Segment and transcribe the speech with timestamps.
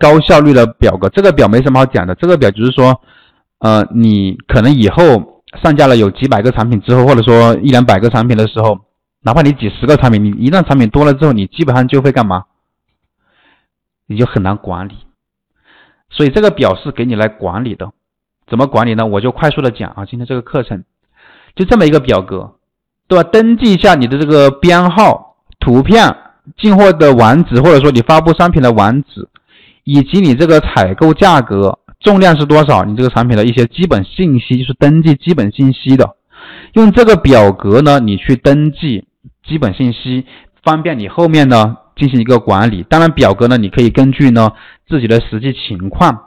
[0.00, 1.08] 高效率的表格。
[1.10, 3.00] 这个表没什么好讲的，这个表就是说，
[3.58, 8.78] 呃，你可能以后上架了有几百个产品之后，或者说一两百个产品的时候，
[9.22, 12.44] 哪怕你几十个产品，你一旦产品多了之后，你基本上就会干嘛？
[14.06, 14.94] 你就很难管理。
[16.08, 17.92] 所以这个表是给你来管理的。
[18.48, 19.06] 怎么管理呢？
[19.06, 20.82] 我就快速的讲啊，今天这个课程
[21.54, 22.54] 就这么一个表格，
[23.06, 23.28] 对吧？
[23.30, 26.16] 登记一下你的这个编号、图片、
[26.56, 29.28] 进货的网址，或者说你发布商品的网址，
[29.92, 36.16] 以及你这个采购价格、重量是多少，你这个产品的一些基本信息，就是登记基本信息的。
[36.74, 39.04] 用这个表格呢，你去登记
[39.44, 40.24] 基本信息，
[40.62, 42.84] 方便你后面呢进行一个管理。
[42.88, 44.52] 当然，表格呢，你可以根据呢
[44.88, 46.26] 自己的实际情况。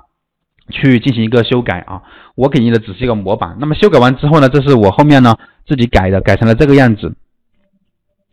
[0.72, 2.02] 去进行一个修改啊，
[2.36, 3.58] 我给你的只是一个模板。
[3.60, 5.36] 那么修改完之后呢，这是我后面呢
[5.68, 7.14] 自己改的，改成了这个样子，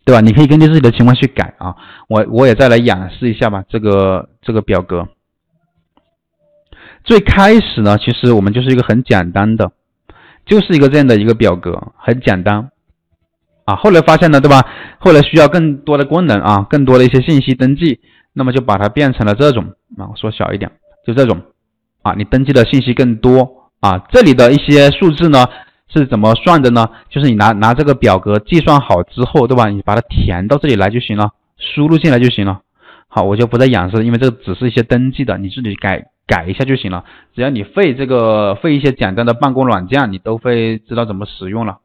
[0.05, 0.21] 对吧？
[0.21, 1.75] 你可以根据自己的情况去改啊。
[2.07, 5.09] 我我也再来演示一下吧，这个这个表格。
[7.11, 9.73] 最开始呢，其实我们就是一个很简单的，
[10.45, 12.69] 就是一个这样的一个表格，很简单
[13.65, 13.75] 啊。
[13.75, 14.65] 后来发现呢，对吧？
[14.97, 17.99] 后来需要更多的功能啊，更多的一些信息登记，
[18.31, 19.65] 那么就把它变成了这种
[19.97, 20.71] 啊，我缩小一点，
[21.05, 21.41] 就这种。
[22.01, 25.45] 啊，你登记的信息更多啊，这里的一些数字呢
[25.93, 26.87] 是怎么算的呢？
[27.09, 29.67] 就是你拿拿这个表格计算好之后，对吧？
[29.67, 32.61] 你把它填到这里来就行了，输入进来就行了。
[33.09, 37.05] 好，我就不再演示，因为这只是一些登记的，你自己改改一下就行了。
[37.33, 41.79] 只要你会这个会一些简单的办公软件，你都会知道怎么使用了。